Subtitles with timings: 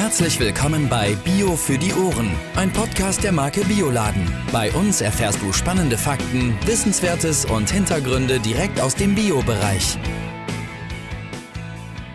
[0.00, 4.26] Herzlich willkommen bei Bio für die Ohren, ein Podcast der Marke Bioladen.
[4.50, 9.98] Bei uns erfährst du spannende Fakten, Wissenswertes und Hintergründe direkt aus dem Bio-Bereich.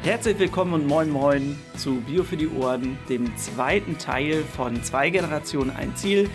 [0.01, 5.11] Herzlich willkommen und moin moin zu Bio für die Ohren, dem zweiten Teil von Zwei
[5.11, 6.27] Generationen ein Ziel.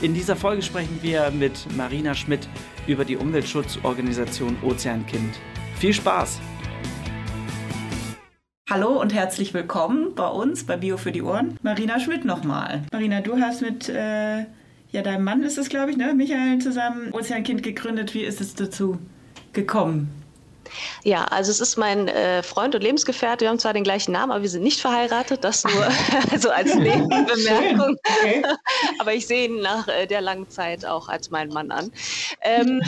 [0.00, 2.48] In dieser Folge sprechen wir mit Marina Schmidt
[2.86, 5.40] über die Umweltschutzorganisation Ozeankind.
[5.76, 6.40] Viel Spaß!
[8.70, 11.58] Hallo und herzlich willkommen bei uns bei Bio für die Ohren.
[11.62, 12.82] Marina Schmidt nochmal.
[12.92, 14.46] Marina, du hast mit äh,
[14.90, 16.14] ja, deinem Mann ist es, glaube ich, ne?
[16.14, 18.14] Michael zusammen Ozeankind gegründet.
[18.14, 18.96] Wie ist es dazu
[19.52, 20.08] gekommen?
[21.02, 23.44] Ja, also es ist mein äh, Freund und Lebensgefährte.
[23.44, 25.44] Wir haben zwar den gleichen Namen, aber wir sind nicht verheiratet.
[25.44, 25.88] Das nur
[26.38, 27.96] so als Nebenbemerkung.
[28.20, 28.42] Okay.
[28.98, 31.90] aber ich sehe ihn nach äh, der langen Zeit auch als meinen Mann an.
[32.42, 32.82] Ähm,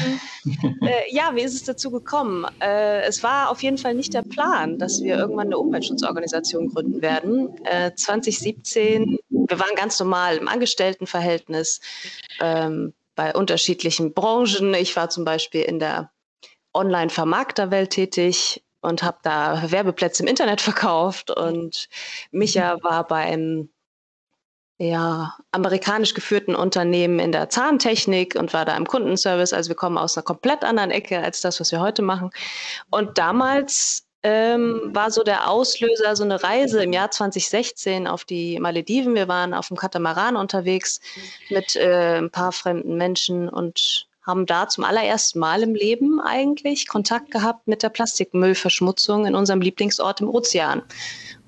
[0.82, 2.46] äh, ja, wie ist es dazu gekommen?
[2.60, 7.02] Äh, es war auf jeden Fall nicht der Plan, dass wir irgendwann eine Umweltschutzorganisation gründen
[7.02, 7.48] werden.
[7.94, 11.80] 2017, äh, wir waren ganz normal im Angestelltenverhältnis.
[12.40, 14.74] Ähm, bei unterschiedlichen Branchen.
[14.74, 16.12] Ich war zum Beispiel in der
[16.76, 21.30] Online-Vermarkterwelt tätig und habe da Werbeplätze im Internet verkauft.
[21.30, 21.88] Und
[22.30, 23.68] Micha war beim
[24.78, 29.54] ja, amerikanisch geführten Unternehmen in der Zahntechnik und war da im Kundenservice.
[29.54, 32.30] Also wir kommen aus einer komplett anderen Ecke als das, was wir heute machen.
[32.90, 38.58] Und damals ähm, war so der Auslöser so eine Reise im Jahr 2016 auf die
[38.58, 39.14] Malediven.
[39.14, 41.00] Wir waren auf dem Katamaran unterwegs
[41.48, 46.88] mit äh, ein paar fremden Menschen und haben da zum allerersten Mal im Leben eigentlich
[46.88, 50.82] Kontakt gehabt mit der Plastikmüllverschmutzung in unserem Lieblingsort im Ozean.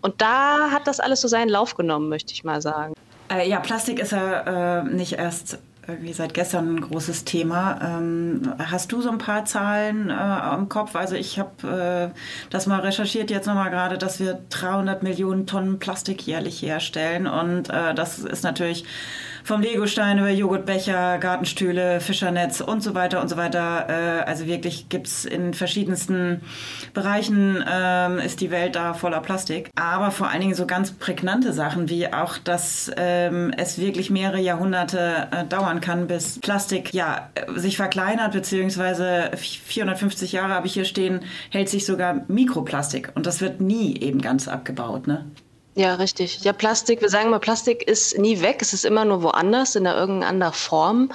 [0.01, 2.95] Und da hat das alles so seinen Lauf genommen, möchte ich mal sagen.
[3.31, 7.81] Äh, ja, Plastik ist ja äh, nicht erst irgendwie seit gestern ein großes Thema.
[7.83, 10.95] Ähm, hast du so ein paar Zahlen äh, im Kopf?
[10.95, 12.19] Also ich habe äh,
[12.51, 17.71] das mal recherchiert jetzt nochmal gerade, dass wir 300 Millionen Tonnen Plastik jährlich herstellen und
[17.71, 18.85] äh, das ist natürlich
[19.49, 23.87] vom Legostein über Joghurtbecher, Gartenstühle, Fischernetz und so weiter und so weiter.
[23.89, 26.43] Äh, also wirklich gibt's in verschiedensten
[26.93, 29.71] Bereichen ähm, ist die Welt da voller Plastik.
[29.75, 34.39] Aber vor allen Dingen so ganz prägnante Sachen wie auch, dass ähm, es wirklich mehrere
[34.39, 40.85] Jahrhunderte äh, dauern kann, bis Plastik ja sich verkleinert, beziehungsweise 450 Jahre habe ich hier
[40.85, 43.13] stehen, hält sich sogar Mikroplastik.
[43.15, 45.25] Und das wird nie eben ganz abgebaut, ne?
[45.79, 46.41] Ja, richtig.
[46.43, 49.87] Ja, Plastik, wir sagen mal, Plastik ist nie weg, es ist immer nur woanders, in
[49.87, 51.13] einer irgendeiner Form,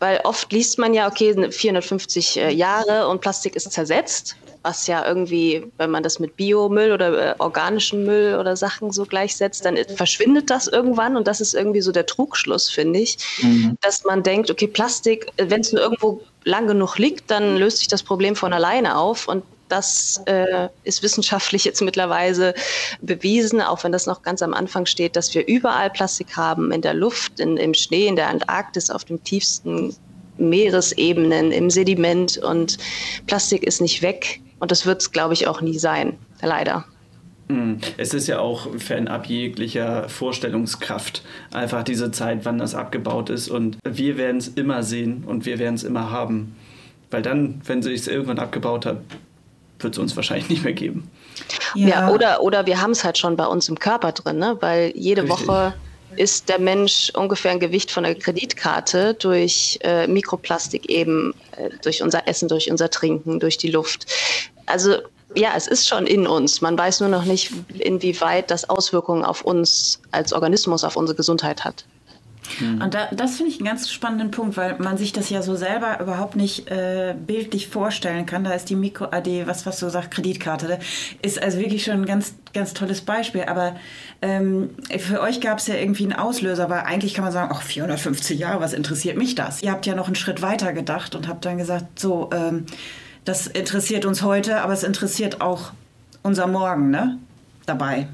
[0.00, 5.06] weil oft liest man ja, okay, 450 äh, Jahre und Plastik ist zersetzt, was ja
[5.06, 9.78] irgendwie, wenn man das mit Biomüll oder äh, organischen Müll oder Sachen so gleichsetzt, dann
[9.96, 13.78] verschwindet das irgendwann und das ist irgendwie so der Trugschluss, finde ich, mhm.
[13.80, 17.88] dass man denkt, okay, Plastik, wenn es nur irgendwo lang genug liegt, dann löst sich
[17.88, 22.54] das Problem von alleine auf und das äh, ist wissenschaftlich jetzt mittlerweile
[23.00, 26.82] bewiesen, auch wenn das noch ganz am Anfang steht, dass wir überall Plastik haben, in
[26.82, 29.96] der Luft, in, im Schnee, in der Antarktis, auf den tiefsten
[30.36, 32.36] Meeresebenen, im Sediment.
[32.38, 32.78] Und
[33.26, 34.40] Plastik ist nicht weg.
[34.58, 36.84] Und das wird es, glaube ich, auch nie sein, leider.
[37.48, 37.78] Hm.
[37.96, 43.48] Es ist ja auch fernab jeglicher Vorstellungskraft, einfach diese Zeit, wann das abgebaut ist.
[43.48, 46.56] Und wir werden es immer sehen und wir werden es immer haben.
[47.10, 48.98] Weil dann, wenn sie es irgendwann abgebaut hat,
[49.82, 51.10] wird es uns wahrscheinlich nicht mehr geben.
[51.74, 54.56] Ja, ja oder, oder wir haben es halt schon bei uns im Körper drin, ne?
[54.60, 55.48] weil jede Richtig.
[55.48, 55.74] Woche
[56.16, 62.02] ist der Mensch ungefähr ein Gewicht von einer Kreditkarte durch äh, Mikroplastik eben, äh, durch
[62.02, 64.06] unser Essen, durch unser Trinken, durch die Luft.
[64.66, 64.96] Also
[65.34, 66.60] ja, es ist schon in uns.
[66.60, 71.64] Man weiß nur noch nicht, inwieweit das Auswirkungen auf uns als Organismus, auf unsere Gesundheit
[71.64, 71.84] hat.
[72.60, 72.82] Mhm.
[72.82, 75.56] Und da, das finde ich einen ganz spannenden Punkt, weil man sich das ja so
[75.56, 78.44] selber überhaupt nicht äh, bildlich vorstellen kann.
[78.44, 80.78] Da ist die Mikro, AD, was, was du sagst, Kreditkarte, ne?
[81.22, 83.44] ist also wirklich schon ein ganz, ganz tolles Beispiel.
[83.44, 83.76] Aber
[84.20, 87.62] ähm, für euch gab es ja irgendwie einen Auslöser, weil eigentlich kann man sagen, ach,
[87.62, 89.62] 450 Jahre, was interessiert mich das?
[89.62, 92.66] Ihr habt ja noch einen Schritt weiter gedacht und habt dann gesagt, so, ähm,
[93.24, 95.72] das interessiert uns heute, aber es interessiert auch
[96.22, 97.18] unser Morgen, ne?
[97.66, 98.08] Dabei.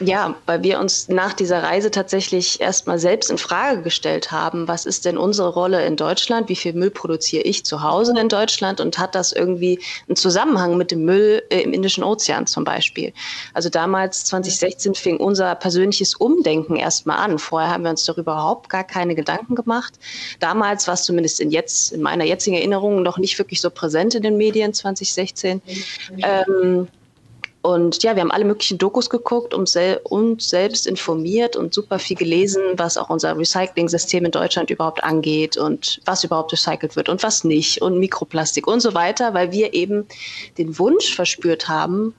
[0.00, 4.86] Ja, weil wir uns nach dieser Reise tatsächlich erstmal selbst in Frage gestellt haben, was
[4.86, 6.48] ist denn unsere Rolle in Deutschland?
[6.48, 8.80] Wie viel Müll produziere ich zu Hause in Deutschland?
[8.80, 13.12] Und hat das irgendwie einen Zusammenhang mit dem Müll äh, im Indischen Ozean zum Beispiel?
[13.52, 17.38] Also damals, 2016, fing unser persönliches Umdenken erstmal an.
[17.38, 19.94] Vorher haben wir uns darüber überhaupt gar keine Gedanken gemacht.
[20.40, 24.14] Damals war es zumindest in jetzt, in meiner jetzigen Erinnerung noch nicht wirklich so präsent
[24.14, 25.62] in den Medien 2016.
[26.18, 26.88] Ähm,
[27.64, 31.98] und ja, wir haben alle möglichen Dokus geguckt, um sel uns selbst informiert und super
[31.98, 37.08] viel gelesen, was auch unser Recycling-System in Deutschland überhaupt angeht und was überhaupt recycelt wird
[37.08, 40.06] und was nicht und Mikroplastik und so weiter, weil wir eben
[40.58, 42.14] den Wunsch verspürt haben,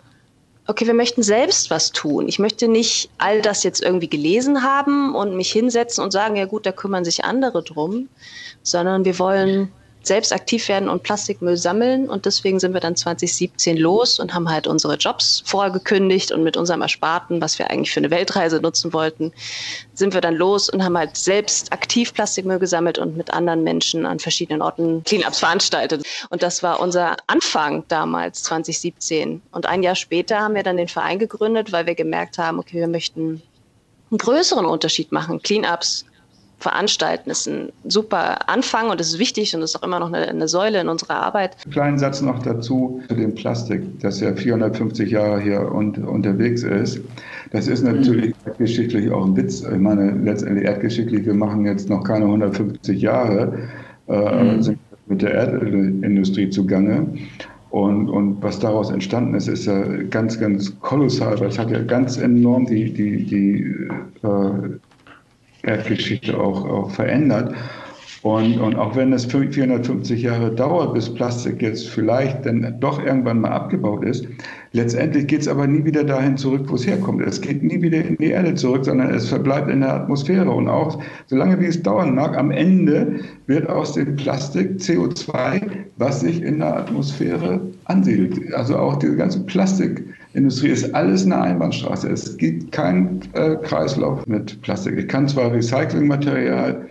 [0.65, 2.27] okay, wir möchten selbst was tun.
[2.27, 6.45] Ich möchte nicht all das jetzt irgendwie gelesen haben und mich hinsetzen und sagen, ja
[6.45, 8.09] gut, da kümmern sich andere drum,
[8.63, 9.71] sondern wir wollen
[10.07, 12.09] selbst aktiv werden und Plastikmüll sammeln.
[12.09, 16.57] Und deswegen sind wir dann 2017 los und haben halt unsere Jobs vorgekündigt und mit
[16.57, 19.31] unserem Ersparten, was wir eigentlich für eine Weltreise nutzen wollten,
[19.93, 24.05] sind wir dann los und haben halt selbst aktiv Plastikmüll gesammelt und mit anderen Menschen
[24.05, 26.03] an verschiedenen Orten Cleanups veranstaltet.
[26.29, 29.41] Und das war unser Anfang damals, 2017.
[29.51, 32.79] Und ein Jahr später haben wir dann den Verein gegründet, weil wir gemerkt haben, okay,
[32.79, 33.41] wir möchten
[34.11, 35.41] einen größeren Unterschied machen.
[35.41, 36.05] Cleanups
[36.65, 40.27] veranstalten, ist ein super Anfang und es ist wichtig und ist auch immer noch eine,
[40.27, 41.55] eine Säule in unserer Arbeit.
[41.71, 47.01] Kleinen Satz noch dazu zu dem Plastik, das ja 450 Jahre hier und, unterwegs ist.
[47.51, 48.47] Das ist natürlich mhm.
[48.47, 49.61] erdgeschichtlich auch ein Witz.
[49.61, 53.69] Ich meine, letztendlich erdgeschichtlich, wir machen jetzt noch keine 150 Jahre,
[54.07, 54.63] äh, mhm.
[54.63, 57.05] sind mit der Erdölindustrie zugange.
[57.69, 61.83] Und, und was daraus entstanden ist, ist ja ganz, ganz kolossal, weil es hat ja
[61.83, 64.79] ganz enorm die, die, die äh,
[65.65, 67.53] Erdgeschichte auch, auch verändert.
[68.25, 73.41] Und, und auch wenn es 450 Jahre dauert, bis Plastik jetzt vielleicht dann doch irgendwann
[73.41, 74.27] mal abgebaut ist,
[74.71, 77.21] letztendlich geht es aber nie wieder dahin zurück, wo es herkommt.
[77.21, 80.49] Es geht nie wieder in die Erde zurück, sondern es verbleibt in der Atmosphäre.
[80.49, 85.61] Und auch solange wie es dauern mag, am Ende wird aus dem Plastik CO2,
[85.97, 88.51] was sich in der Atmosphäre ansiedelt.
[88.55, 90.03] Also auch diese ganze Plastik.
[90.35, 92.09] Industrie ist alles eine Einbahnstraße.
[92.09, 94.97] Es gibt keinen äh, Kreislauf mit Plastik.
[94.97, 96.87] Ich kann zwar Recyclingmaterial,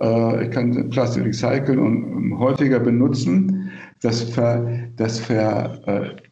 [0.00, 3.70] äh, ich kann Plastik recyceln und, und häufiger benutzen.
[4.02, 6.22] Das, ver, das verzögert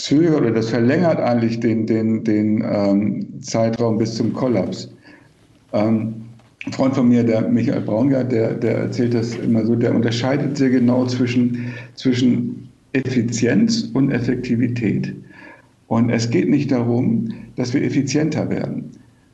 [0.00, 4.90] äh, oder das verlängert eigentlich den, den, den ähm, Zeitraum bis zum Kollaps.
[5.72, 6.26] Ähm,
[6.66, 10.56] ein Freund von mir, der Michael Braungart, der, der erzählt das immer so, der unterscheidet
[10.56, 15.14] sehr genau zwischen, zwischen Effizienz und Effektivität.
[15.88, 18.90] Und es geht nicht darum, dass wir effizienter werden.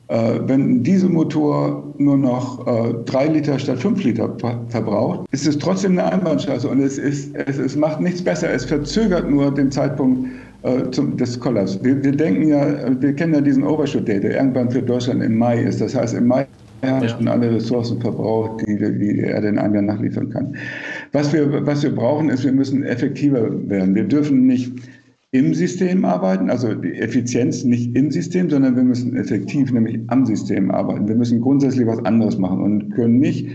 [0.09, 4.35] Äh, wenn ein Dieselmotor nur noch äh, drei Liter statt fünf Liter
[4.67, 8.51] verbraucht, ist es trotzdem eine Einbahnstraße und es, ist, es, es macht nichts besser.
[8.51, 10.29] Es verzögert nur den Zeitpunkt
[10.63, 11.79] äh, zum, des Kollaps.
[11.83, 12.65] Wir, wir, denken ja,
[13.01, 15.79] wir kennen ja diesen Overshoot Day, der irgendwann für Deutschland im Mai ist.
[15.81, 16.45] Das heißt, im Mai
[16.83, 20.55] haben schon alle Ressourcen verbraucht, die, die in einem Jahr nachliefern kann.
[21.13, 23.95] Was wir, was wir brauchen, ist, wir müssen effektiver werden.
[23.95, 24.73] Wir dürfen nicht
[25.33, 30.27] im System arbeiten, also die Effizienz nicht im System, sondern wir müssen effektiv, nämlich am
[30.27, 31.07] System arbeiten.
[31.07, 33.47] Wir müssen grundsätzlich was anderes machen und können nicht,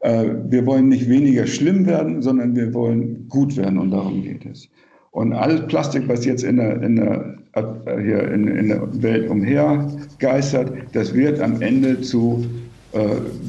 [0.00, 4.44] äh, wir wollen nicht weniger schlimm werden, sondern wir wollen gut werden und darum geht
[4.44, 4.68] es.
[5.12, 9.30] Und alles Plastik, was jetzt in der, in der, äh, hier in, in der Welt
[9.30, 12.44] umhergeistert, das wird am Ende zu
[12.92, 12.98] äh,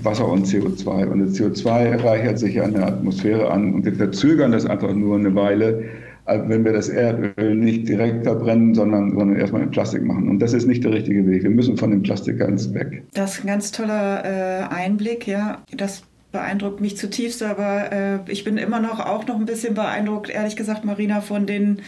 [0.01, 1.07] Wasser und CO2.
[1.07, 4.93] Und das CO2 reichert sich ja in der Atmosphäre an und wir verzögern das einfach
[4.93, 5.83] nur eine Weile
[6.25, 10.29] wenn wir das Erdöl nicht direkt verbrennen, sondern, sondern erstmal in Plastik machen.
[10.29, 11.43] Und das ist nicht der richtige Weg.
[11.43, 13.03] Wir müssen von dem Plastik ganz weg.
[13.13, 15.63] Das ist ein ganz toller äh, Einblick, ja.
[15.75, 20.29] Das beeindruckt mich zutiefst, aber äh, ich bin immer noch auch noch ein bisschen beeindruckt,
[20.29, 21.81] ehrlich gesagt, Marina, von denen,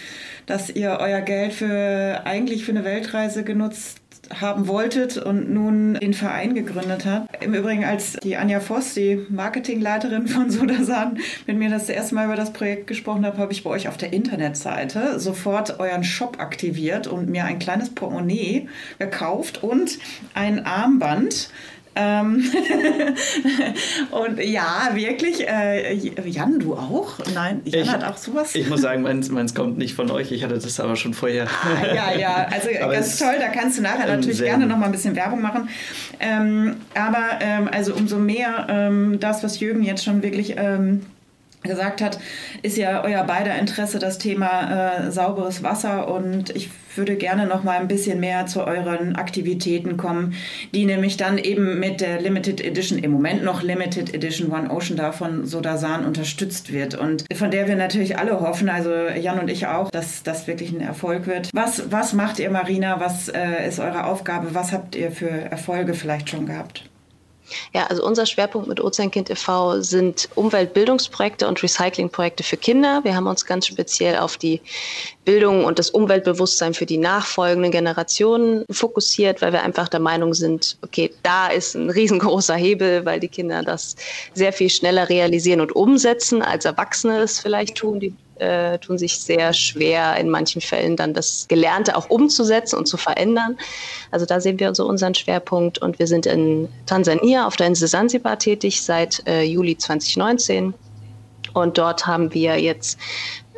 [0.46, 4.00] dass ihr euer Geld für eigentlich für eine Weltreise genutzt
[4.34, 7.44] haben wolltet und nun den Verein gegründet habt.
[7.44, 12.26] Im Übrigen, als die Anja Voss, die Marketingleiterin von Sodasan, mit mir das erste Mal
[12.26, 16.40] über das Projekt gesprochen hat, habe ich bei euch auf der Internetseite sofort euren Shop
[16.40, 18.68] aktiviert und mir ein kleines Portemonnaie
[19.00, 20.00] gekauft und
[20.34, 21.50] ein Armband
[24.12, 25.48] und ja, wirklich.
[25.48, 25.94] Äh,
[26.26, 27.18] Jan, du auch?
[27.34, 28.54] Nein, Jan ich, hat auch sowas.
[28.56, 30.32] Ich muss sagen, meins, meins kommt nicht von euch.
[30.32, 31.48] Ich hatte das aber schon vorher.
[31.48, 33.36] Ah, ja, ja, also ganz toll.
[33.40, 35.70] Da kannst du nachher ähm, natürlich gerne noch mal ein bisschen Werbung machen.
[36.20, 41.02] Ähm, aber ähm, also umso mehr ähm, das, was Jürgen jetzt schon wirklich ähm,
[41.64, 42.20] gesagt hat,
[42.62, 47.64] ist ja euer beider Interesse das Thema äh, sauberes Wasser und ich würde gerne noch
[47.64, 50.34] mal ein bisschen mehr zu euren Aktivitäten kommen,
[50.74, 54.98] die nämlich dann eben mit der Limited Edition, im Moment noch Limited Edition One Ocean
[54.98, 59.50] da von Sodasan unterstützt wird und von der wir natürlich alle hoffen, also Jan und
[59.50, 61.50] ich auch, dass das wirklich ein Erfolg wird.
[61.54, 63.00] Was, was macht ihr, Marina?
[63.00, 64.54] Was äh, ist eure Aufgabe?
[64.54, 66.84] Was habt ihr für Erfolge vielleicht schon gehabt?
[67.74, 69.82] Ja, also unser Schwerpunkt mit Ozeankind e.V.
[69.82, 73.02] sind Umweltbildungsprojekte und Recyclingprojekte für Kinder.
[73.04, 74.62] Wir haben uns ganz speziell auf die
[75.26, 80.78] Bildung und das Umweltbewusstsein für die nachfolgenden Generationen fokussiert, weil wir einfach der Meinung sind,
[80.84, 83.96] okay, da ist ein riesengroßer Hebel, weil die Kinder das
[84.34, 88.00] sehr viel schneller realisieren und umsetzen, als Erwachsene es vielleicht tun.
[88.00, 92.88] Die äh, tun sich sehr schwer, in manchen Fällen dann das Gelernte auch umzusetzen und
[92.88, 93.58] zu verändern.
[94.12, 97.88] Also da sehen wir so unseren Schwerpunkt und wir sind in Tansania auf der Insel
[97.88, 100.74] Sansibar tätig seit äh, Juli 2019.
[101.54, 103.00] Und dort haben wir jetzt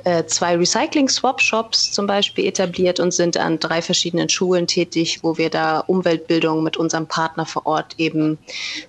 [0.05, 5.49] äh, zwei Recycling-Swap-Shops zum Beispiel etabliert und sind an drei verschiedenen Schulen tätig, wo wir
[5.49, 8.37] da Umweltbildung mit unserem Partner vor Ort eben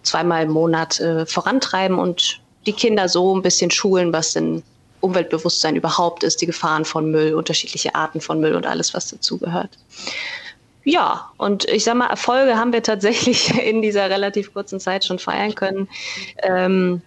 [0.02, 4.62] zweimal im Monat äh, vorantreiben und die Kinder so ein bisschen schulen, was denn
[5.00, 9.71] Umweltbewusstsein überhaupt ist, die Gefahren von Müll, unterschiedliche Arten von Müll und alles, was dazugehört.
[10.85, 15.19] Ja, und ich sag mal, Erfolge haben wir tatsächlich in dieser relativ kurzen Zeit schon
[15.19, 15.88] feiern können.
[16.42, 17.02] Ähm,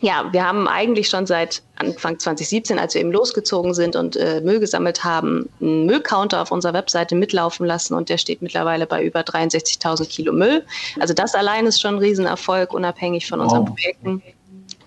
[0.00, 4.40] ja, wir haben eigentlich schon seit Anfang 2017, als wir eben losgezogen sind und äh,
[4.40, 9.02] Müll gesammelt haben, einen Müllcounter auf unserer Webseite mitlaufen lassen und der steht mittlerweile bei
[9.02, 10.64] über 63.000 Kilo Müll.
[11.00, 13.74] Also das allein ist schon ein Riesenerfolg, unabhängig von unseren wow.
[13.74, 14.22] Projekten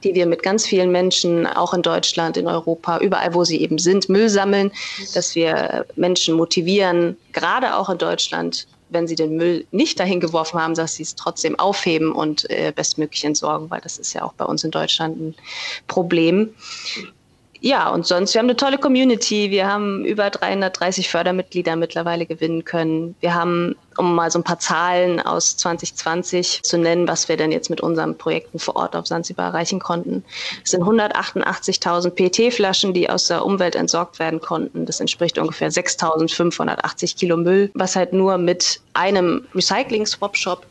[0.03, 3.77] die wir mit ganz vielen Menschen, auch in Deutschland, in Europa, überall, wo sie eben
[3.77, 4.71] sind, Müll sammeln,
[5.13, 10.59] dass wir Menschen motivieren, gerade auch in Deutschland, wenn sie den Müll nicht dahin geworfen
[10.59, 14.33] haben, dass sie es trotzdem aufheben und äh, bestmöglich entsorgen, weil das ist ja auch
[14.33, 15.35] bei uns in Deutschland ein
[15.87, 16.49] Problem.
[17.63, 19.51] Ja, und sonst, wir haben eine tolle Community.
[19.51, 23.15] Wir haben über 330 Fördermitglieder mittlerweile gewinnen können.
[23.19, 27.51] Wir haben, um mal so ein paar Zahlen aus 2020 zu nennen, was wir denn
[27.51, 30.23] jetzt mit unseren Projekten vor Ort auf Sansibar erreichen konnten.
[30.63, 34.87] Es sind 188.000 PET-Flaschen, die aus der Umwelt entsorgt werden konnten.
[34.87, 40.65] Das entspricht ungefähr 6.580 Kilo Müll, was halt nur mit einem Recycling-Swap-Shop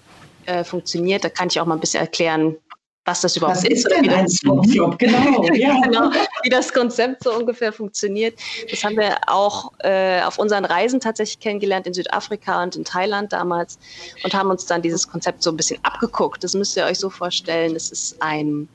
[0.47, 1.23] äh, funktioniert.
[1.23, 2.57] Da kann ich auch mal ein bisschen erklären,
[3.05, 3.87] was das überhaupt was ist.
[3.87, 4.99] ist denn ein Swapshop?
[4.99, 5.81] Genau, ja.
[5.81, 6.11] genau,
[6.43, 8.39] wie das Konzept so ungefähr funktioniert.
[8.71, 13.33] Das haben wir auch äh, auf unseren Reisen tatsächlich kennengelernt in Südafrika und in Thailand
[13.33, 13.79] damals
[14.23, 16.45] und haben uns dann dieses Konzept so ein bisschen abgeguckt.
[16.45, 17.75] Das müsst ihr euch so vorstellen.
[17.75, 18.69] Das ist ein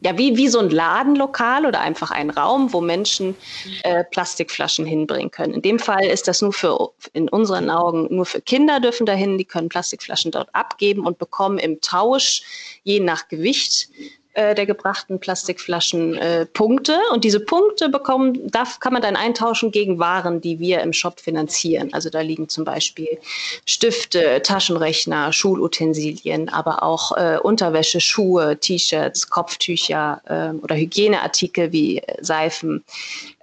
[0.00, 3.36] ja, wie, wie so ein Ladenlokal oder einfach ein Raum, wo Menschen
[3.82, 5.54] äh, Plastikflaschen hinbringen können.
[5.54, 9.38] In dem Fall ist das nur für, in unseren Augen, nur für Kinder dürfen dahin,
[9.38, 12.42] die können Plastikflaschen dort abgeben und bekommen im Tausch,
[12.84, 13.88] je nach Gewicht,
[14.34, 16.98] äh, der gebrachten Plastikflaschen äh, Punkte.
[17.12, 21.18] Und diese Punkte bekommen, da kann man dann eintauschen gegen Waren, die wir im Shop
[21.20, 21.92] finanzieren.
[21.92, 23.18] Also da liegen zum Beispiel
[23.66, 32.84] Stifte, Taschenrechner, Schulutensilien, aber auch äh, Unterwäsche, Schuhe, T-Shirts, Kopftücher äh, oder Hygieneartikel wie Seifen,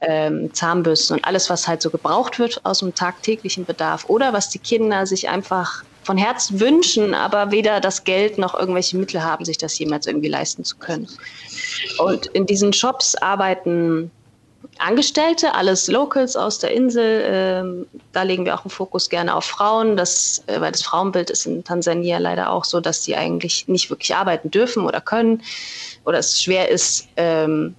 [0.02, 4.50] ähm, Zahnbürsten und alles, was halt so gebraucht wird aus dem tagtäglichen Bedarf oder was
[4.50, 9.44] die Kinder sich einfach von Herzen wünschen, aber weder das Geld noch irgendwelche Mittel haben,
[9.44, 11.08] sich das jemals irgendwie leisten zu können.
[11.98, 14.12] Und in diesen Shops arbeiten
[14.78, 17.24] Angestellte, alles Locals aus der Insel.
[17.26, 21.30] Ähm, da legen wir auch einen Fokus gerne auf Frauen, das, äh, weil das Frauenbild
[21.30, 25.42] ist in Tansania leider auch so, dass sie eigentlich nicht wirklich arbeiten dürfen oder können
[26.04, 27.76] oder es schwer ist, ähm,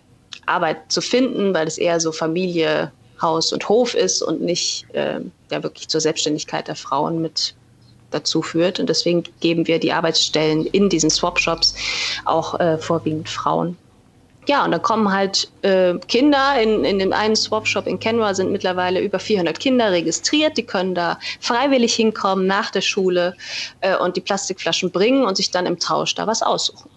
[0.47, 5.21] Arbeit zu finden, weil es eher so Familie, Haus und Hof ist und nicht äh,
[5.51, 7.55] ja wirklich zur Selbstständigkeit der Frauen mit
[8.17, 8.81] dazu führt.
[8.81, 11.75] Und deswegen geben wir die Arbeitsstellen in diesen Swap-Shops
[12.25, 13.77] auch äh, vorwiegend Frauen.
[14.49, 16.61] Ja, und dann kommen halt äh, Kinder.
[16.61, 20.57] In, in dem einen Swap-Shop in Kenwa sind mittlerweile über 400 Kinder registriert.
[20.57, 23.37] Die können da freiwillig hinkommen nach der Schule
[23.81, 26.89] äh, und die Plastikflaschen bringen und sich dann im Tausch da was aussuchen.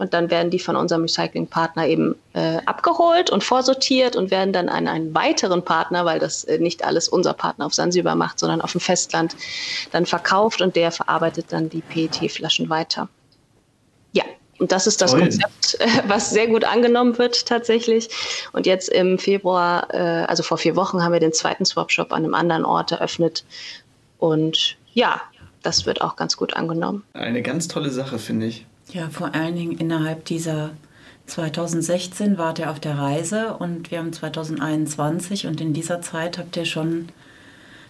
[0.00, 4.70] Und dann werden die von unserem Recyclingpartner eben äh, abgeholt und vorsortiert und werden dann
[4.70, 8.62] an einen weiteren Partner, weil das äh, nicht alles unser Partner auf Sansibar macht, sondern
[8.62, 9.36] auf dem Festland,
[9.92, 13.10] dann verkauft und der verarbeitet dann die PET-Flaschen weiter.
[14.12, 14.24] Ja,
[14.58, 15.20] und das ist das Toll.
[15.20, 18.08] Konzept, was sehr gut angenommen wird tatsächlich.
[18.54, 22.24] Und jetzt im Februar, äh, also vor vier Wochen, haben wir den zweiten Swap-Shop an
[22.24, 23.44] einem anderen Ort eröffnet.
[24.16, 25.20] Und ja,
[25.60, 27.04] das wird auch ganz gut angenommen.
[27.12, 28.64] Eine ganz tolle Sache, finde ich.
[28.92, 30.70] Ja, vor allen Dingen innerhalb dieser
[31.26, 36.56] 2016 wart ihr auf der Reise und wir haben 2021 und in dieser Zeit habt
[36.56, 37.08] ihr schon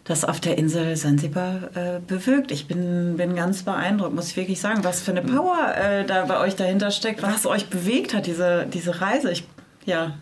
[0.04, 2.50] das auf der Insel Sansibar äh, bewirkt.
[2.50, 6.24] Ich bin, bin ganz beeindruckt, muss ich wirklich sagen, was für eine Power äh, da
[6.24, 9.30] bei euch dahinter steckt, was euch bewegt hat, diese, diese Reise.
[9.30, 9.44] Ich,
[9.86, 10.18] ja,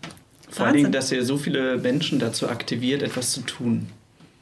[0.49, 3.89] Vor allen Dingen, dass ihr so viele Menschen dazu aktiviert, etwas zu tun.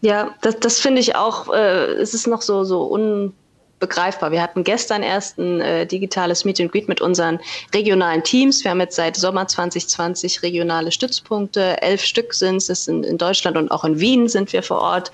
[0.02, 3.34] Ja, das, das finde ich auch, äh, es ist noch so, so un
[3.80, 4.32] begreifbar.
[4.32, 7.40] Wir hatten gestern erst ein äh, digitales Meet and Greet mit unseren
[7.74, 8.64] regionalen Teams.
[8.64, 11.82] Wir haben jetzt seit Sommer 2020 regionale Stützpunkte.
[11.82, 15.12] Elf Stück sind es in, in Deutschland und auch in Wien sind wir vor Ort.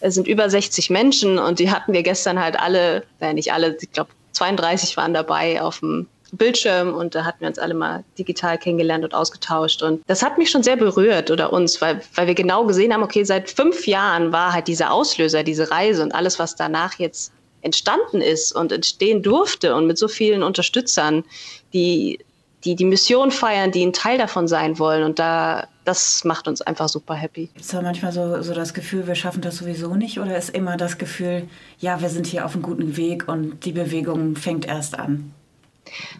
[0.00, 3.76] Es sind über 60 Menschen und die hatten wir gestern halt alle, äh, nicht alle,
[3.80, 8.04] ich glaube 32 waren dabei auf dem Bildschirm und da hatten wir uns alle mal
[8.18, 9.82] digital kennengelernt und ausgetauscht.
[9.82, 13.02] Und das hat mich schon sehr berührt oder uns, weil, weil wir genau gesehen haben,
[13.02, 17.32] okay, seit fünf Jahren war halt dieser Auslöser, diese Reise und alles, was danach jetzt
[17.62, 21.24] entstanden ist und entstehen durfte und mit so vielen Unterstützern,
[21.72, 22.18] die
[22.64, 25.04] die, die Mission feiern, die ein Teil davon sein wollen.
[25.04, 27.48] Und da, das macht uns einfach super happy.
[27.58, 30.18] Ist da manchmal so, so das Gefühl, wir schaffen das sowieso nicht?
[30.18, 31.48] Oder ist immer das Gefühl,
[31.78, 35.32] ja, wir sind hier auf einem guten Weg und die Bewegung fängt erst an?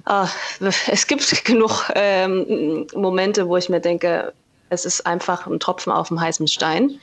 [0.05, 0.29] Ah,
[0.91, 4.33] es gibt genug ähm, Momente, wo ich mir denke,
[4.71, 7.01] Es ist einfach ein Tropfen auf dem heißen Stein.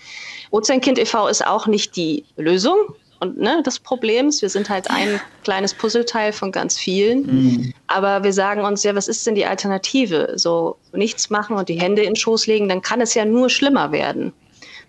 [0.51, 1.27] Ozeankind e.V.
[1.27, 2.77] ist auch nicht die Lösung
[3.19, 4.41] und ne, des Problems.
[4.41, 7.25] Wir sind halt ein kleines Puzzleteil von ganz vielen.
[7.25, 7.73] Mhm.
[7.87, 10.33] Aber wir sagen uns ja, was ist denn die Alternative?
[10.35, 13.49] So nichts machen und die Hände in den Schoß legen, dann kann es ja nur
[13.49, 14.33] schlimmer werden.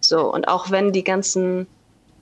[0.00, 1.66] So, und auch wenn die ganzen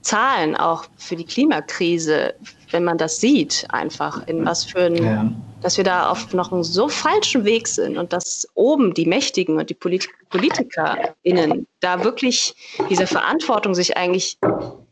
[0.05, 2.35] Zahlen auch für die Klimakrise,
[2.69, 5.31] wenn man das sieht, einfach in was für ein, ja.
[5.61, 9.57] dass wir da auf noch einem so falschen Weg sind und dass oben die Mächtigen
[9.57, 12.53] und die Polit PolitikerInnen da wirklich
[12.89, 14.37] diese Verantwortung sich eigentlich,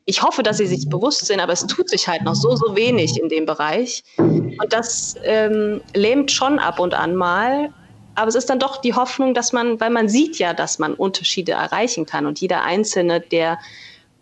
[0.06, 2.76] ich hoffe, dass sie sich bewusst sind, aber es tut sich halt noch so, so
[2.76, 4.04] wenig in dem Bereich.
[4.18, 7.70] Und das ähm, lähmt schon ab und an mal.
[8.16, 10.94] Aber es ist dann doch die Hoffnung, dass man, weil man sieht ja, dass man
[10.94, 13.58] Unterschiede erreichen kann und jeder Einzelne, der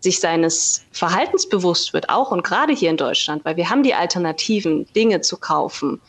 [0.00, 3.94] sich seines Verhaltens bewusst wird, auch und gerade hier in Deutschland, weil wir haben die
[3.94, 6.00] Alternativen, Dinge zu kaufen,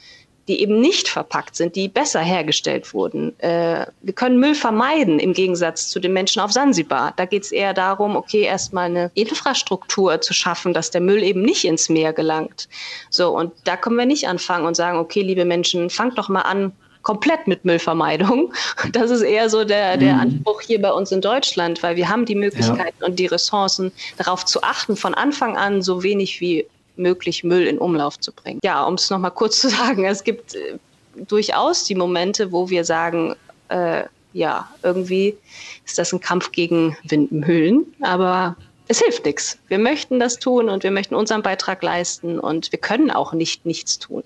[0.48, 3.38] die eben nicht verpackt sind, die besser hergestellt wurden.
[3.40, 7.14] Äh, wir können Müll vermeiden im Gegensatz zu den Menschen auf Sansibar.
[7.16, 11.42] Da geht es eher darum, okay, erstmal eine Infrastruktur zu schaffen, dass der Müll eben
[11.42, 12.68] nicht ins Meer gelangt.
[13.10, 16.42] So, und da können wir nicht anfangen und sagen, okay, liebe Menschen, fangt doch mal
[16.42, 16.74] an,
[17.04, 18.54] komplett mit Müllvermeidung.
[18.92, 20.20] Das ist eher so der, der mhm.
[20.20, 23.08] Anspruch hier bei uns in Deutschland, weil wir haben die Möglichkeiten ja.
[23.08, 27.78] und die Ressourcen, darauf zu achten, von Anfang an so wenig wie möglich Müll in
[27.78, 28.60] Umlauf zu bringen.
[28.64, 30.78] Ja, um es nochmal kurz zu sagen, es gibt äh,
[31.16, 33.36] durchaus die Momente, wo wir sagen,
[33.70, 35.38] äh, ja, irgendwie
[35.86, 38.56] ist das ein Kampf gegen Windmühlen, aber
[38.88, 39.60] es hilft nichts.
[39.68, 43.66] Wir möchten das tun und wir möchten unseren Beitrag leisten und wir können auch nicht
[43.66, 44.24] nichts tun.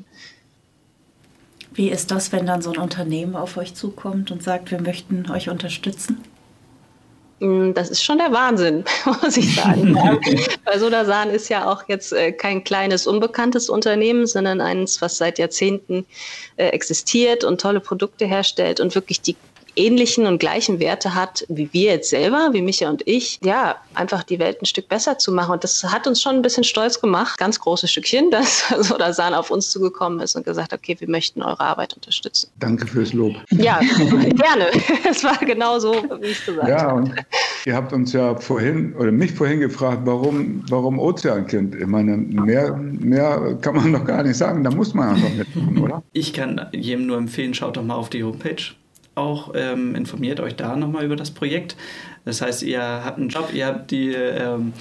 [1.73, 5.29] Wie ist das, wenn dann so ein Unternehmen auf euch zukommt und sagt, wir möchten
[5.29, 6.23] euch unterstützen?
[7.39, 8.83] Mm, das ist schon der Wahnsinn,
[9.21, 9.95] muss ich sagen.
[10.65, 15.37] Weil Sodasan ist ja auch jetzt äh, kein kleines, unbekanntes Unternehmen, sondern eines, was seit
[15.37, 16.05] Jahrzehnten
[16.55, 19.35] äh, existiert und tolle Produkte herstellt und wirklich die
[19.77, 24.23] ähnlichen und gleichen Werte hat wie wir jetzt selber, wie Micha und ich, ja, einfach
[24.23, 25.53] die Welt ein Stück besser zu machen.
[25.53, 29.51] Und das hat uns schon ein bisschen stolz gemacht, ganz großes Stückchen, dass Sodasan auf
[29.51, 32.49] uns zugekommen ist und gesagt, okay, wir möchten eure Arbeit unterstützen.
[32.59, 33.35] Danke fürs Lob.
[33.51, 34.67] Ja, gerne.
[35.09, 37.13] Es war genau so, wie ich gesagt ja, und
[37.65, 41.75] ihr habt uns ja vorhin oder mich vorhin gefragt, warum, warum Ozeankind?
[41.75, 45.77] Ich meine, mehr, mehr kann man doch gar nicht sagen, da muss man einfach mitmachen,
[45.77, 46.03] oder?
[46.13, 48.63] Ich kann jedem nur empfehlen, schaut doch mal auf die Homepage
[49.17, 51.75] auch ähm, informiert euch da nochmal über das Projekt.
[52.25, 54.73] Das heißt, ihr habt einen Job, ihr habt die, ähm,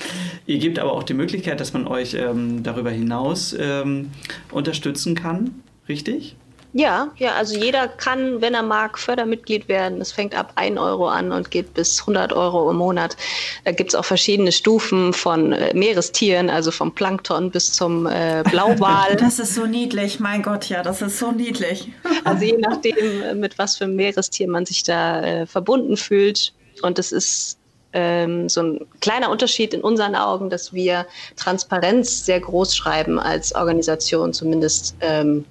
[0.46, 4.10] ihr gebt aber auch die Möglichkeit, dass man euch ähm, darüber hinaus ähm,
[4.50, 6.36] unterstützen kann, richtig?
[6.72, 10.00] Ja, ja, also jeder kann, wenn er mag, Fördermitglied werden.
[10.00, 13.16] Es fängt ab 1 Euro an und geht bis 100 Euro im Monat.
[13.64, 18.42] Da gibt es auch verschiedene Stufen von äh, Meerestieren, also vom Plankton bis zum äh,
[18.50, 19.16] Blauwal.
[19.26, 21.90] Das ist so niedlich, mein Gott, ja, das ist so niedlich.
[22.24, 26.52] also je nachdem, äh, mit was für einem Meerestier man sich da äh, verbunden fühlt.
[26.82, 27.58] Und es ist
[27.92, 33.54] ähm, so ein kleiner Unterschied in unseren Augen, dass wir Transparenz sehr groß schreiben als
[33.54, 35.46] Organisation, zumindest ähm,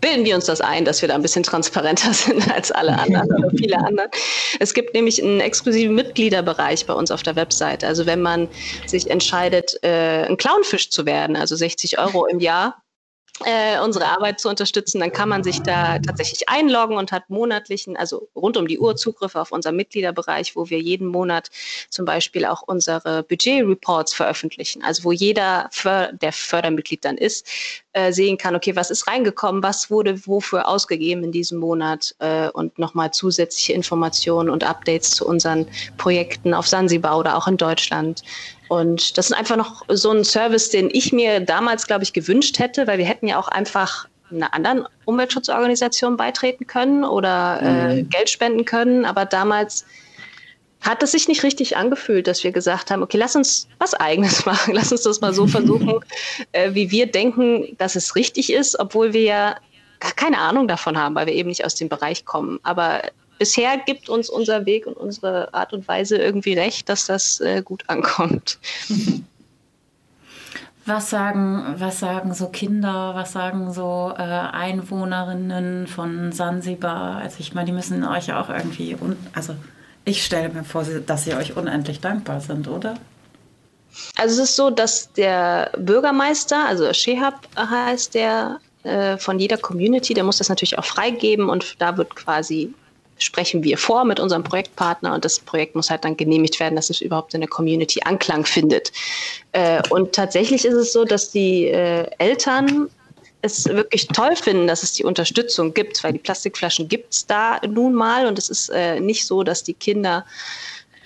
[0.00, 3.30] bilden wir uns das ein, dass wir da ein bisschen transparenter sind als alle anderen
[3.32, 4.10] oder viele andere.
[4.58, 7.84] Es gibt nämlich einen exklusiven Mitgliederbereich bei uns auf der Website.
[7.84, 8.48] Also wenn man
[8.86, 12.81] sich entscheidet, äh, ein Clownfisch zu werden, also 60 Euro im Jahr,
[13.44, 17.96] äh, unsere Arbeit zu unterstützen, dann kann man sich da tatsächlich einloggen und hat monatlichen,
[17.96, 21.50] also rund um die Uhr Zugriff auf unseren Mitgliederbereich, wo wir jeden Monat
[21.90, 24.82] zum Beispiel auch unsere Budget-Reports veröffentlichen.
[24.82, 27.46] Also wo jeder, der Fördermitglied dann ist,
[27.94, 32.48] äh, sehen kann, okay, was ist reingekommen, was wurde wofür ausgegeben in diesem Monat äh,
[32.48, 35.66] und nochmal zusätzliche Informationen und Updates zu unseren
[35.98, 38.22] Projekten auf Sansibar oder auch in Deutschland.
[38.72, 42.58] Und das ist einfach noch so ein Service, den ich mir damals, glaube ich, gewünscht
[42.58, 48.08] hätte, weil wir hätten ja auch einfach einer anderen Umweltschutzorganisation beitreten können oder äh, mhm.
[48.08, 49.04] Geld spenden können.
[49.04, 49.84] Aber damals
[50.80, 54.46] hat es sich nicht richtig angefühlt, dass wir gesagt haben, okay, lass uns was eigenes
[54.46, 56.00] machen, lass uns das mal so versuchen,
[56.52, 59.56] äh, wie wir denken, dass es richtig ist, obwohl wir ja
[60.00, 62.58] gar keine Ahnung davon haben, weil wir eben nicht aus dem Bereich kommen.
[62.62, 63.02] Aber
[63.38, 67.62] bisher gibt uns unser Weg und unsere Art und Weise irgendwie recht, dass das äh,
[67.62, 68.58] gut ankommt.
[70.84, 77.18] Was sagen, was sagen so Kinder, was sagen so äh, Einwohnerinnen von Sansibar?
[77.18, 78.96] Also ich meine, die müssen euch auch irgendwie,
[79.32, 79.54] also
[80.04, 82.94] ich stelle mir vor, dass sie euch unendlich dankbar sind, oder?
[84.16, 90.14] Also es ist so, dass der Bürgermeister, also Shehab heißt der, äh, von jeder Community,
[90.14, 92.74] der muss das natürlich auch freigeben und da wird quasi
[93.22, 96.90] sprechen wir vor mit unserem Projektpartner und das Projekt muss halt dann genehmigt werden, dass
[96.90, 98.92] es überhaupt in der Community Anklang findet.
[99.52, 102.88] Äh, und tatsächlich ist es so, dass die äh, Eltern
[103.42, 107.60] es wirklich toll finden, dass es die Unterstützung gibt, weil die Plastikflaschen gibt es da
[107.68, 110.24] nun mal und es ist äh, nicht so, dass die Kinder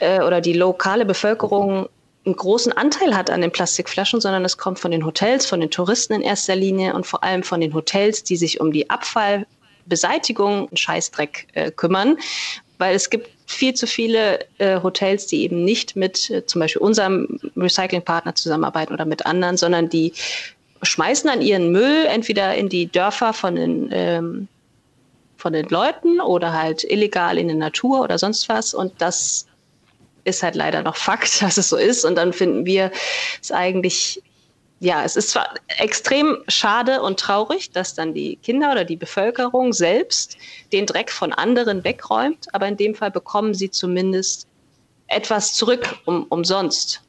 [0.00, 1.88] äh, oder die lokale Bevölkerung
[2.26, 5.70] einen großen Anteil hat an den Plastikflaschen, sondern es kommt von den Hotels, von den
[5.70, 9.46] Touristen in erster Linie und vor allem von den Hotels, die sich um die Abfallbeseitigung
[9.88, 12.18] und Scheißdreck äh, kümmern,
[12.78, 16.82] weil es gibt viel zu viele äh, Hotels, die eben nicht mit äh, zum Beispiel
[16.82, 20.12] unserem Recyclingpartner zusammenarbeiten oder mit anderen, sondern die
[20.82, 24.48] schmeißen dann ihren Müll entweder in die Dörfer von den ähm,
[25.36, 29.46] von den Leuten oder halt illegal in die Natur oder sonst was und das
[30.26, 32.04] ist halt leider noch Fakt, dass es so ist.
[32.04, 32.90] Und dann finden wir
[33.40, 34.22] es eigentlich,
[34.80, 39.72] ja, es ist zwar extrem schade und traurig, dass dann die Kinder oder die Bevölkerung
[39.72, 40.36] selbst
[40.72, 44.46] den Dreck von anderen wegräumt, aber in dem Fall bekommen sie zumindest
[45.08, 47.00] etwas zurück um, umsonst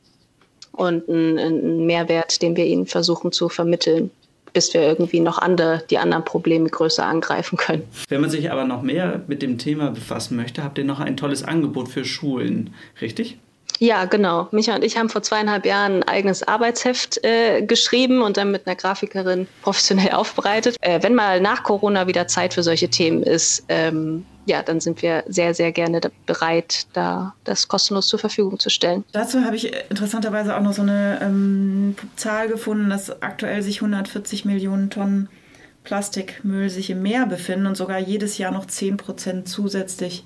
[0.71, 4.11] und einen Mehrwert, den wir ihnen versuchen zu vermitteln
[4.53, 7.83] bis wir irgendwie noch andere, die anderen Probleme größer angreifen können.
[8.09, 11.15] Wenn man sich aber noch mehr mit dem Thema befassen möchte, habt ihr noch ein
[11.15, 13.37] tolles Angebot für Schulen, richtig?
[13.79, 14.47] Ja, genau.
[14.51, 18.65] Micha und ich haben vor zweieinhalb Jahren ein eigenes Arbeitsheft äh, geschrieben und dann mit
[18.65, 20.77] einer Grafikerin professionell aufbereitet.
[20.81, 25.01] Äh, wenn mal nach Corona wieder Zeit für solche Themen ist, ähm, ja, dann sind
[25.01, 29.03] wir sehr, sehr gerne bereit, da das kostenlos zur Verfügung zu stellen.
[29.11, 34.45] Dazu habe ich interessanterweise auch noch so eine ähm, Zahl gefunden, dass aktuell sich 140
[34.45, 35.27] Millionen Tonnen
[35.83, 40.25] Plastikmüll sich im Meer befinden und sogar jedes Jahr noch 10 Prozent zusätzlich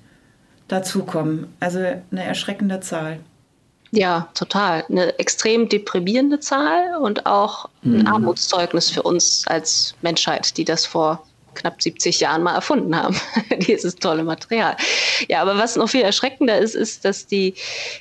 [0.67, 1.47] dazukommen.
[1.59, 3.19] Also eine erschreckende Zahl.
[3.91, 4.85] Ja, total.
[4.89, 8.07] Eine extrem deprimierende Zahl und auch ein mhm.
[8.07, 11.25] Armutszeugnis für uns als Menschheit, die das vor
[11.55, 13.19] knapp 70 Jahren mal erfunden haben,
[13.67, 14.77] dieses tolle Material.
[15.27, 17.53] Ja, aber was noch viel erschreckender ist, ist, dass die,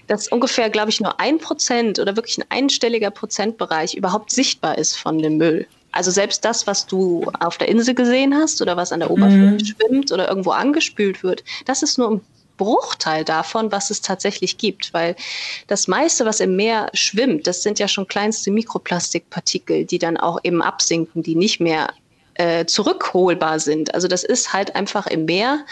[0.07, 4.97] dass ungefähr, glaube ich, nur ein Prozent oder wirklich ein einstelliger Prozentbereich überhaupt sichtbar ist
[4.97, 5.67] von dem Müll.
[5.93, 9.41] Also selbst das, was du auf der Insel gesehen hast oder was an der Oberfläche
[9.41, 9.65] mhm.
[9.65, 12.21] schwimmt oder irgendwo angespült wird, das ist nur ein
[12.61, 15.17] Bruchteil davon, was es tatsächlich gibt, weil
[15.67, 20.39] das meiste, was im Meer schwimmt, das sind ja schon kleinste Mikroplastikpartikel, die dann auch
[20.45, 21.95] eben absinken, die nicht mehr
[22.35, 23.95] äh, zurückholbar sind.
[23.95, 25.65] Also das ist halt einfach im Meer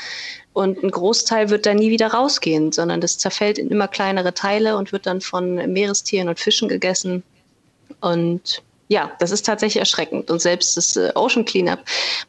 [0.54, 4.78] und ein Großteil wird da nie wieder rausgehen, sondern das zerfällt in immer kleinere Teile
[4.78, 7.22] und wird dann von Meerestieren und Fischen gegessen.
[8.00, 10.30] Und ja, das ist tatsächlich erschreckend.
[10.30, 11.80] Und selbst das äh, Ocean Cleanup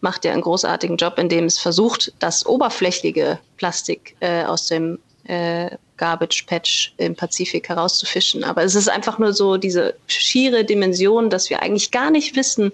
[0.02, 5.00] macht ja einen großartigen Job, in dem es versucht, das oberflächliche Plastik äh, aus dem
[5.24, 8.44] äh, Garbage Patch im Pazifik herauszufischen.
[8.44, 12.74] Aber es ist einfach nur so diese schiere Dimension, dass wir eigentlich gar nicht wissen,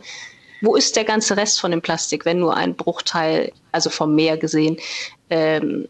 [0.62, 4.38] wo ist der ganze Rest von dem Plastik, wenn nur ein Bruchteil, also vom Meer
[4.38, 4.78] gesehen,
[5.30, 5.88] ähm,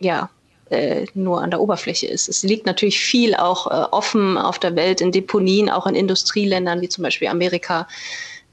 [0.00, 0.30] ja,
[0.70, 2.28] äh, nur an der Oberfläche ist.
[2.28, 6.80] Es liegt natürlich viel auch äh, offen auf der Welt in Deponien, auch in Industrieländern
[6.80, 7.88] wie zum Beispiel Amerika.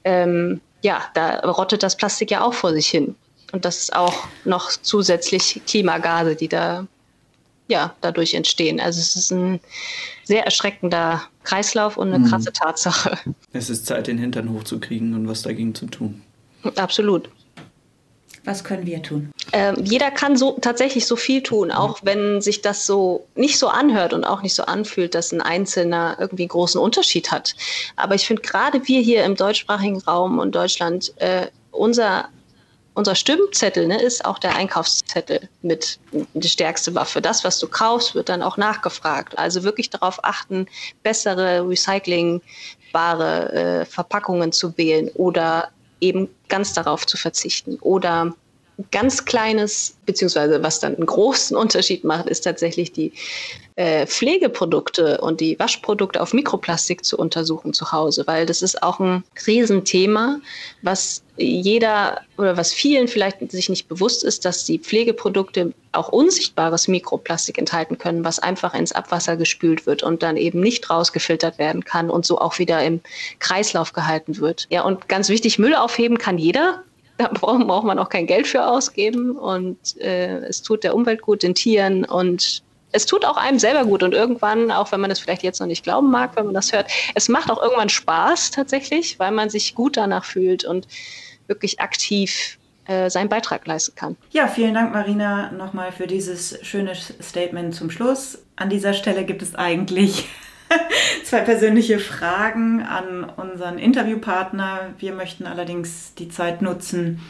[0.04, 3.14] Ähm, ja, da rottet das Plastik ja auch vor sich hin.
[3.52, 6.86] Und das ist auch noch zusätzlich Klimagase, die da
[7.68, 8.80] ja, dadurch entstehen.
[8.80, 9.60] Also es ist ein
[10.24, 12.28] sehr erschreckender Kreislauf und eine mhm.
[12.28, 13.18] krasse Tatsache.
[13.52, 16.22] Es ist Zeit, den Hintern hochzukriegen und was dagegen zu tun.
[16.76, 17.28] Absolut.
[18.46, 19.32] Was können wir tun?
[19.52, 23.68] Ähm, jeder kann so tatsächlich so viel tun, auch wenn sich das so nicht so
[23.68, 27.54] anhört und auch nicht so anfühlt, dass ein Einzelner irgendwie einen großen Unterschied hat.
[27.96, 32.28] Aber ich finde gerade wir hier im deutschsprachigen Raum und Deutschland, äh, unser
[32.94, 35.98] unser Stimmzettel ne, ist auch der Einkaufszettel mit
[36.32, 37.20] die stärkste Waffe.
[37.20, 39.36] Das, was du kaufst, wird dann auch nachgefragt.
[39.36, 40.66] Also wirklich darauf achten,
[41.02, 45.68] bessere recyclingbare äh, Verpackungen zu wählen oder
[46.00, 47.78] eben ganz darauf zu verzichten.
[47.80, 48.34] Oder
[48.90, 53.12] ganz kleines, beziehungsweise was dann einen großen Unterschied macht, ist tatsächlich die
[53.76, 59.00] äh, Pflegeprodukte und die Waschprodukte auf Mikroplastik zu untersuchen zu Hause, weil das ist auch
[59.00, 60.40] ein Riesenthema,
[60.82, 66.88] was jeder oder was vielen vielleicht sich nicht bewusst ist, dass die Pflegeprodukte auch unsichtbares
[66.88, 71.84] Mikroplastik enthalten können, was einfach ins Abwasser gespült wird und dann eben nicht rausgefiltert werden
[71.84, 73.00] kann und so auch wieder im
[73.38, 74.66] Kreislauf gehalten wird.
[74.70, 76.82] Ja, und ganz wichtig, Müll aufheben kann jeder.
[77.18, 81.42] Da braucht man auch kein Geld für ausgeben und äh, es tut der Umwelt gut,
[81.42, 85.18] den Tieren und es tut auch einem selber gut und irgendwann, auch wenn man das
[85.18, 88.50] vielleicht jetzt noch nicht glauben mag, wenn man das hört, es macht auch irgendwann Spaß
[88.50, 90.86] tatsächlich, weil man sich gut danach fühlt und
[91.46, 94.16] wirklich aktiv äh, seinen Beitrag leisten kann.
[94.30, 98.38] Ja, vielen Dank, Marina, nochmal für dieses schöne Statement zum Schluss.
[98.56, 100.28] An dieser Stelle gibt es eigentlich
[101.24, 104.94] zwei persönliche Fragen an unseren Interviewpartner.
[104.98, 107.20] Wir möchten allerdings die Zeit nutzen,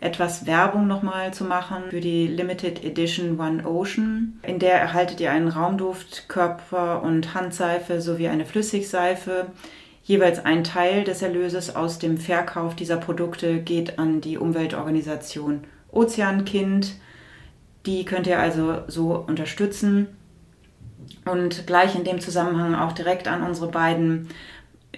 [0.00, 4.40] etwas Werbung nochmal zu machen für die Limited Edition One Ocean.
[4.42, 9.46] In der erhaltet ihr einen Raumduft, Körper- und Handseife sowie eine Flüssigseife.
[10.02, 16.94] Jeweils ein Teil des Erlöses aus dem Verkauf dieser Produkte geht an die Umweltorganisation Ozeankind.
[17.86, 20.08] Die könnt ihr also so unterstützen.
[21.24, 24.28] Und gleich in dem Zusammenhang auch direkt an unsere beiden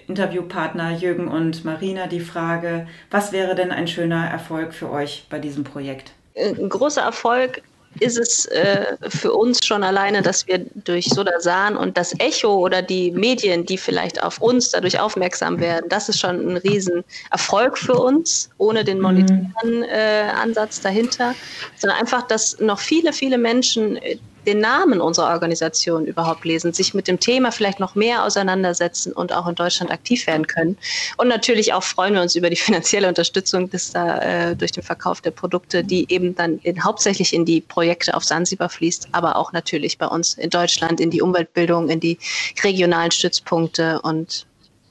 [0.07, 5.39] Interviewpartner Jürgen und Marina die Frage, was wäre denn ein schöner Erfolg für euch bei
[5.39, 6.11] diesem Projekt?
[6.35, 7.61] Ein großer Erfolg
[7.99, 12.81] ist es äh, für uns schon alleine, dass wir durch Sodasan und das Echo oder
[12.81, 17.93] die Medien, die vielleicht auf uns dadurch aufmerksam werden, das ist schon ein Riesenerfolg für
[17.93, 19.03] uns, ohne den mhm.
[19.03, 21.35] monetären äh, Ansatz dahinter,
[21.77, 26.93] sondern einfach, dass noch viele, viele Menschen äh, den Namen unserer Organisation überhaupt lesen, sich
[26.93, 30.77] mit dem Thema vielleicht noch mehr auseinandersetzen und auch in Deutschland aktiv werden können.
[31.17, 35.21] Und natürlich auch freuen wir uns über die finanzielle Unterstützung des, äh, durch den Verkauf
[35.21, 39.53] der Produkte, die eben dann in, hauptsächlich in die Projekte auf Sansibar fließt, aber auch
[39.53, 42.17] natürlich bei uns in Deutschland in die Umweltbildung, in die
[42.63, 44.45] regionalen Stützpunkte und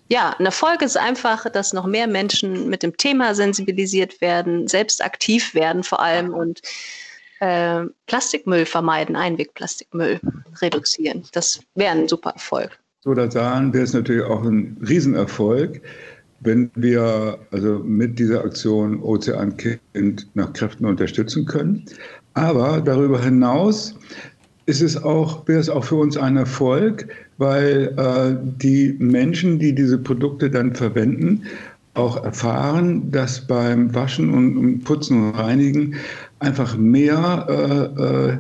[0.09, 5.03] ja, ein Erfolg ist einfach, dass noch mehr Menschen mit dem Thema sensibilisiert werden, selbst
[5.03, 6.61] aktiv werden vor allem und
[7.43, 10.21] äh, Plastikmüll vermeiden, Einwegplastikmüll
[10.61, 11.25] reduzieren.
[11.33, 12.79] Das wäre ein super Erfolg.
[13.01, 15.81] So, da sagen wäre es natürlich auch ein Riesenerfolg,
[16.39, 19.81] wenn wir also mit dieser Aktion Ozeankind
[20.35, 21.85] nach Kräften unterstützen können.
[22.35, 23.97] Aber darüber hinaus
[24.67, 29.75] ist es auch, wäre es auch für uns ein Erfolg, weil äh, die Menschen, die
[29.75, 31.43] diese Produkte dann verwenden,
[31.95, 35.97] auch erfahren, dass beim Waschen und Putzen und Reinigen
[36.43, 38.39] einfach mehr, äh, äh,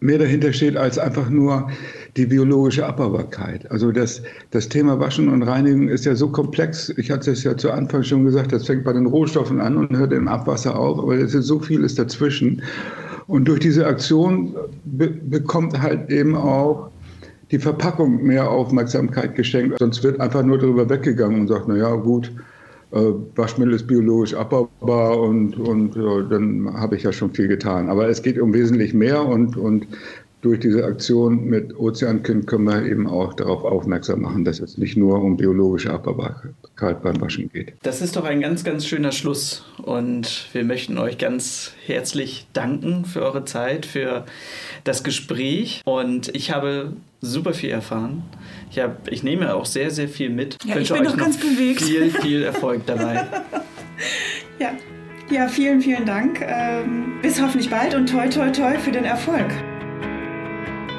[0.00, 1.68] mehr dahinter steht als einfach nur
[2.16, 3.70] die biologische Abbaubarkeit.
[3.70, 6.88] Also das, das Thema Waschen und Reinigen ist ja so komplex.
[6.96, 9.96] Ich hatte es ja zu Anfang schon gesagt, das fängt bei den Rohstoffen an und
[9.96, 12.62] hört im Abwasser auf, aber es ist so vieles dazwischen.
[13.26, 16.90] Und durch diese Aktion be bekommt halt eben auch
[17.50, 19.78] die Verpackung mehr Aufmerksamkeit geschenkt.
[19.78, 22.32] Sonst wird einfach nur darüber weggegangen und sagt, na ja, gut,
[22.90, 27.88] Waschmittel ist biologisch abbaubar und, und ja, dann habe ich ja schon viel getan.
[27.88, 29.86] Aber es geht um wesentlich mehr und, und
[30.46, 34.96] durch diese Aktion mit Ozeankind können wir eben auch darauf aufmerksam machen, dass es nicht
[34.96, 37.74] nur um biologische Abbaubarkeit beim Waschen geht.
[37.82, 39.64] Das ist doch ein ganz, ganz schöner Schluss.
[39.82, 44.24] Und wir möchten euch ganz herzlich danken für eure Zeit, für
[44.84, 45.82] das Gespräch.
[45.84, 48.22] Und ich habe super viel erfahren.
[48.70, 50.58] Ich, hab, ich nehme auch sehr, sehr viel mit.
[50.64, 51.82] Ja, ich bin doch ganz bewegt.
[51.82, 53.26] Viel, viel Erfolg dabei.
[54.60, 54.70] ja.
[55.28, 56.40] ja, vielen, vielen Dank.
[56.40, 59.50] Ähm, bis hoffentlich bald und toi, toi, toi für den Erfolg.